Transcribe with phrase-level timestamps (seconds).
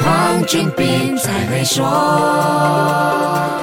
[0.00, 3.61] 黄俊斌才会说。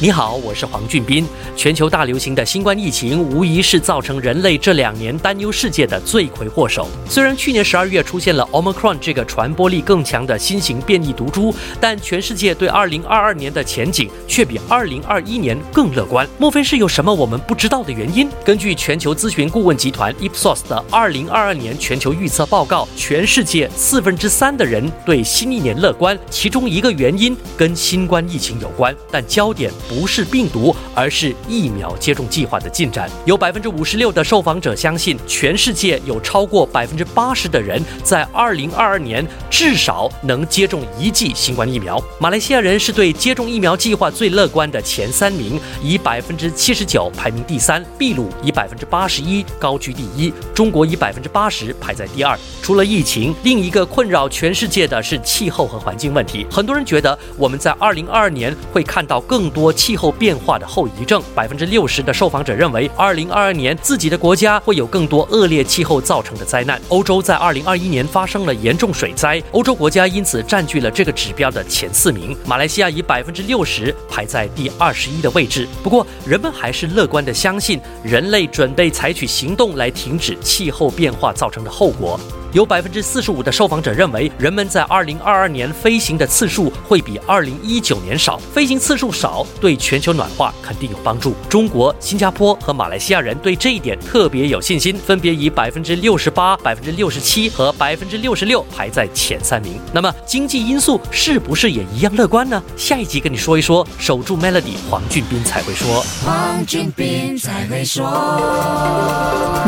[0.00, 1.26] 你好，我是黄俊斌。
[1.56, 6.86] 全球大流行的新冠疫情，无疑是造成人类这两年担忧世界的罪魁祸首。
[7.08, 16.24] 虽然去年十二月出现了 Omicron 这个传播力更强的新型变异毒株，但全世界对二零二二年的前景却比二零二一年更乐观。
[16.38, 18.30] 莫非是有什么我们不知道的原因？
[18.44, 29.72] 根据全球咨询顾问集团 Ipsos 的二零二二年全球预测报告，全世界四分之三的人对新一年乐观，其中一个原因跟新冠疫情有关，但焦点。
[29.88, 33.10] 不是病毒，而是疫苗接种计划的进展。
[33.24, 42.02] 有百分之五十六的受访者相信，全世界有超过百分之八十的人在二零二二年至少能接种一剂新冠疫苗。
[42.20, 52.38] 马来西亚人是对接种疫苗计划最乐观的前三名，以百分之七十九排名第三；秘鲁以百分之八十一高居第一；中国以百分之八十排在第二。
[52.62, 56.46] 除了疫情，另一个困扰全世界的是气候和环境问题。
[56.50, 59.72] 很多人觉得我们在二零二二年会看到更多。
[59.78, 66.82] 气候变化的后遗症，百分之六十的受访者认为，二零二二年自己的国家会有更多恶劣气候造成的灾难。
[66.88, 72.36] 欧洲在二零二一年发生了严重水灾，欧洲国家因此占据了这个指标的前四名。
[72.44, 75.68] 马来西亚以百分之六十排在第二十一的位置。
[75.80, 82.18] 不过，人们还是乐观的相信，人类准备采取行动来停止气候变化造成的后果。
[82.52, 88.38] 有百分之四十五的受访者认为，人们在二零二二年飞行的次数会比二零一九年少。
[88.54, 91.34] 飞行次数少，对全球暖化肯定有帮助。
[91.48, 99.78] 中国、新加坡和马来西亚人对这一点特别有信心，分别以百分之六十八、百分之六十七和百分之六十六排在前三名。
[99.92, 102.62] 那么，经济因素是不是也一样乐观呢？
[102.76, 103.86] 下一集跟你说一说。
[103.98, 106.02] 守住 Melody，黄俊斌才会说。
[106.24, 108.06] 黄俊斌才会说。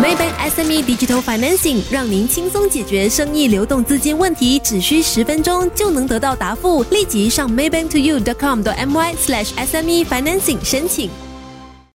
[0.00, 2.70] Maybe SME Digital Financing 让您轻松。
[2.70, 6.84] 解决生意流动资金问题，只需十分钟就能得到答复。
[6.84, 11.10] 立即上 maybanktoyou.com.my/sme financing 申请。